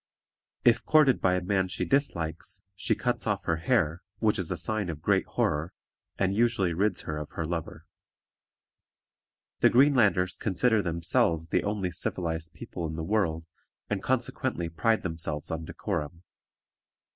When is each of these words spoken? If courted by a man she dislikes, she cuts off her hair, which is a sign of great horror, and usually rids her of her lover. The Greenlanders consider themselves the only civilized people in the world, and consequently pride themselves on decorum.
If 0.65 0.83
courted 0.83 1.21
by 1.21 1.35
a 1.35 1.43
man 1.43 1.67
she 1.67 1.85
dislikes, 1.85 2.63
she 2.75 2.95
cuts 2.95 3.27
off 3.27 3.43
her 3.43 3.57
hair, 3.57 4.01
which 4.17 4.39
is 4.39 4.49
a 4.49 4.57
sign 4.57 4.89
of 4.89 4.99
great 5.03 5.27
horror, 5.27 5.73
and 6.17 6.33
usually 6.33 6.73
rids 6.73 7.01
her 7.01 7.19
of 7.19 7.29
her 7.33 7.45
lover. 7.45 7.85
The 9.59 9.69
Greenlanders 9.69 10.37
consider 10.37 10.81
themselves 10.81 11.49
the 11.49 11.63
only 11.63 11.91
civilized 11.91 12.55
people 12.55 12.87
in 12.87 12.95
the 12.95 13.03
world, 13.03 13.45
and 13.91 14.01
consequently 14.01 14.69
pride 14.69 15.03
themselves 15.03 15.51
on 15.51 15.65
decorum. 15.65 16.23